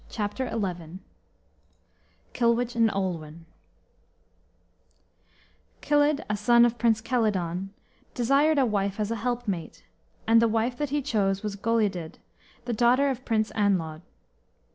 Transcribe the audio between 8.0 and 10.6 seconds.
desired a wife as a helpmate, and the